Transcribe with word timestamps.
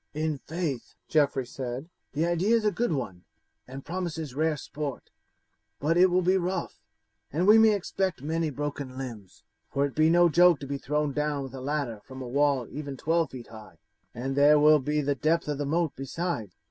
"In 0.15 0.39
faith," 0.39 0.95
Geoffrey 1.07 1.45
said, 1.45 1.87
"the 2.13 2.25
idea 2.25 2.55
is 2.55 2.65
a 2.65 2.71
good 2.71 2.91
one, 2.91 3.23
and 3.67 3.85
promises 3.85 4.33
rare 4.33 4.57
sport, 4.57 5.11
but 5.79 5.95
it 5.95 6.09
will 6.09 6.23
be 6.23 6.37
rough, 6.37 6.79
and 7.31 7.45
we 7.45 7.59
may 7.59 7.75
expect 7.75 8.23
many 8.23 8.49
broken 8.49 8.97
limbs, 8.97 9.43
for 9.69 9.85
it 9.85 9.93
be 9.93 10.09
no 10.09 10.27
joke 10.27 10.59
to 10.61 10.65
be 10.65 10.79
thrown 10.79 11.13
down 11.13 11.43
with 11.43 11.53
a 11.53 11.61
ladder 11.61 12.01
from 12.03 12.19
a 12.19 12.27
wall 12.27 12.67
even 12.71 12.97
twelve 12.97 13.29
feet 13.29 13.49
high, 13.49 13.77
and 14.11 14.35
there 14.35 14.57
will 14.57 14.79
be 14.79 15.01
the 15.01 15.13
depth 15.13 15.47
of 15.47 15.59
the 15.59 15.67
moat 15.67 15.91
besides." 15.95 16.55